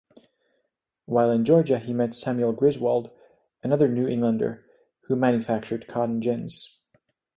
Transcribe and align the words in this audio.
While 1.05 1.29
in 1.29 1.45
Georgia 1.45 1.77
he 1.77 1.93
met 1.93 2.15
Samuel 2.15 2.53
Griswold, 2.53 3.11
another 3.61 3.87
New 3.87 4.07
Englander, 4.07 4.65
who 5.01 5.15
manufactured 5.15 5.85
cotton 5.87 6.19
gins. 6.19 6.75